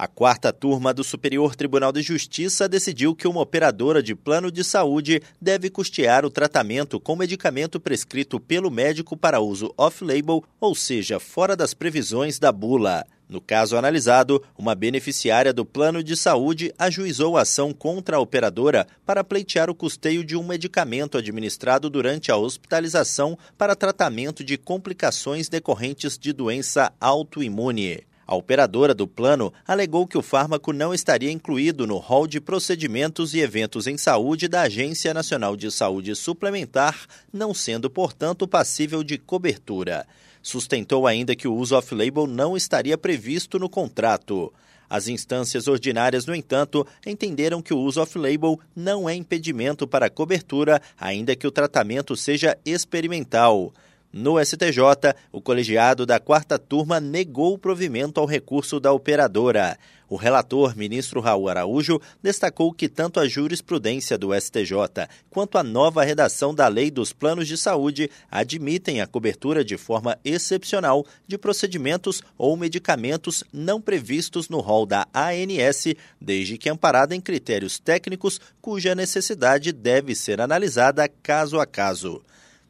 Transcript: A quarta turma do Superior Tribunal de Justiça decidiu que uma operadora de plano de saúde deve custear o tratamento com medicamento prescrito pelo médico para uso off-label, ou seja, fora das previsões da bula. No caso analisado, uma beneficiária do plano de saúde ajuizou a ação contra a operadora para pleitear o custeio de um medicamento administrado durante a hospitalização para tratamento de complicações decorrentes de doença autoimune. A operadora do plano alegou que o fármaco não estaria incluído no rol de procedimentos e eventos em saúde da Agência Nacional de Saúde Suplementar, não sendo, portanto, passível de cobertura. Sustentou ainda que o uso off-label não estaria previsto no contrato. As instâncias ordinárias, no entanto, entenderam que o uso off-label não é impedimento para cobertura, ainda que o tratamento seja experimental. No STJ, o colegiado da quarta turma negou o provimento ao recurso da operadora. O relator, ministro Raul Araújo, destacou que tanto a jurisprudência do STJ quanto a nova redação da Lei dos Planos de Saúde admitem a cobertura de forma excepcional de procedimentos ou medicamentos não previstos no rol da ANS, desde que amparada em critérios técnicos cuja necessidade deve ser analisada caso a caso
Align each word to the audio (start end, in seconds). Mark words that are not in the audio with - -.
A 0.00 0.08
quarta 0.08 0.50
turma 0.50 0.94
do 0.94 1.04
Superior 1.04 1.54
Tribunal 1.54 1.92
de 1.92 2.00
Justiça 2.00 2.66
decidiu 2.66 3.14
que 3.14 3.28
uma 3.28 3.42
operadora 3.42 4.02
de 4.02 4.14
plano 4.14 4.50
de 4.50 4.64
saúde 4.64 5.20
deve 5.38 5.68
custear 5.68 6.24
o 6.24 6.30
tratamento 6.30 6.98
com 6.98 7.14
medicamento 7.14 7.78
prescrito 7.78 8.40
pelo 8.40 8.70
médico 8.70 9.14
para 9.14 9.40
uso 9.40 9.74
off-label, 9.76 10.42
ou 10.58 10.74
seja, 10.74 11.20
fora 11.20 11.54
das 11.54 11.74
previsões 11.74 12.38
da 12.38 12.50
bula. 12.50 13.04
No 13.28 13.42
caso 13.42 13.76
analisado, 13.76 14.42
uma 14.56 14.74
beneficiária 14.74 15.52
do 15.52 15.66
plano 15.66 16.02
de 16.02 16.16
saúde 16.16 16.72
ajuizou 16.78 17.36
a 17.36 17.42
ação 17.42 17.70
contra 17.70 18.16
a 18.16 18.20
operadora 18.20 18.86
para 19.04 19.22
pleitear 19.22 19.68
o 19.68 19.74
custeio 19.74 20.24
de 20.24 20.34
um 20.34 20.42
medicamento 20.42 21.18
administrado 21.18 21.90
durante 21.90 22.32
a 22.32 22.38
hospitalização 22.38 23.36
para 23.58 23.76
tratamento 23.76 24.42
de 24.42 24.56
complicações 24.56 25.50
decorrentes 25.50 26.16
de 26.16 26.32
doença 26.32 26.90
autoimune. 26.98 28.08
A 28.30 28.36
operadora 28.36 28.94
do 28.94 29.08
plano 29.08 29.52
alegou 29.66 30.06
que 30.06 30.16
o 30.16 30.22
fármaco 30.22 30.72
não 30.72 30.94
estaria 30.94 31.32
incluído 31.32 31.84
no 31.84 31.96
rol 31.96 32.28
de 32.28 32.40
procedimentos 32.40 33.34
e 33.34 33.40
eventos 33.40 33.88
em 33.88 33.98
saúde 33.98 34.46
da 34.46 34.60
Agência 34.60 35.12
Nacional 35.12 35.56
de 35.56 35.68
Saúde 35.68 36.14
Suplementar, 36.14 37.08
não 37.32 37.52
sendo, 37.52 37.90
portanto, 37.90 38.46
passível 38.46 39.02
de 39.02 39.18
cobertura. 39.18 40.06
Sustentou 40.40 41.08
ainda 41.08 41.34
que 41.34 41.48
o 41.48 41.54
uso 41.56 41.74
off-label 41.74 42.28
não 42.28 42.56
estaria 42.56 42.96
previsto 42.96 43.58
no 43.58 43.68
contrato. 43.68 44.52
As 44.88 45.08
instâncias 45.08 45.66
ordinárias, 45.66 46.24
no 46.24 46.32
entanto, 46.32 46.86
entenderam 47.04 47.60
que 47.60 47.74
o 47.74 47.80
uso 47.80 48.00
off-label 48.00 48.60
não 48.76 49.08
é 49.08 49.14
impedimento 49.16 49.88
para 49.88 50.08
cobertura, 50.08 50.80
ainda 50.96 51.34
que 51.34 51.48
o 51.48 51.50
tratamento 51.50 52.14
seja 52.16 52.56
experimental. 52.64 53.72
No 54.12 54.44
STJ, 54.44 55.14
o 55.30 55.40
colegiado 55.40 56.04
da 56.04 56.18
quarta 56.18 56.58
turma 56.58 56.98
negou 56.98 57.54
o 57.54 57.58
provimento 57.58 58.18
ao 58.18 58.26
recurso 58.26 58.80
da 58.80 58.92
operadora. 58.92 59.78
O 60.08 60.16
relator, 60.16 60.76
ministro 60.76 61.20
Raul 61.20 61.48
Araújo, 61.48 62.00
destacou 62.20 62.72
que 62.72 62.88
tanto 62.88 63.20
a 63.20 63.28
jurisprudência 63.28 64.18
do 64.18 64.34
STJ 64.34 65.06
quanto 65.30 65.56
a 65.56 65.62
nova 65.62 66.02
redação 66.02 66.52
da 66.52 66.66
Lei 66.66 66.90
dos 66.90 67.12
Planos 67.12 67.46
de 67.46 67.56
Saúde 67.56 68.10
admitem 68.28 69.00
a 69.00 69.06
cobertura 69.06 69.64
de 69.64 69.76
forma 69.76 70.18
excepcional 70.24 71.06
de 71.28 71.38
procedimentos 71.38 72.20
ou 72.36 72.56
medicamentos 72.56 73.44
não 73.52 73.80
previstos 73.80 74.48
no 74.48 74.58
rol 74.58 74.86
da 74.86 75.06
ANS, 75.14 75.94
desde 76.20 76.58
que 76.58 76.68
amparada 76.68 77.14
em 77.14 77.20
critérios 77.20 77.78
técnicos 77.78 78.40
cuja 78.60 78.92
necessidade 78.96 79.70
deve 79.70 80.16
ser 80.16 80.40
analisada 80.40 81.08
caso 81.22 81.60
a 81.60 81.66
caso 81.66 82.20